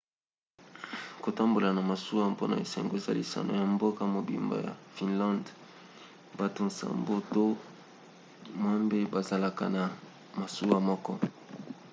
kotambola 1.23 1.69
na 1.73 1.81
masuwa 1.89 2.25
mpona 2.33 2.55
esengo 2.63 2.93
eza 2.99 3.11
lisano 3.19 3.51
ya 3.59 3.65
mboka 3.73 4.01
mobimba 4.13 4.55
ya 4.65 4.71
finlande 4.95 5.51
bato 6.39 6.59
nsambo 6.69 7.13
to 7.33 7.45
mwambe 8.61 8.99
bazalaka 9.13 9.65
na 9.75 9.83
masuwa 10.39 10.77
moko 10.87 11.13